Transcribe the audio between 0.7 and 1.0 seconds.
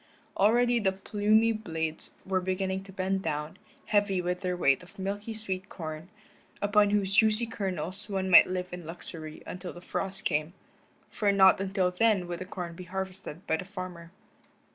the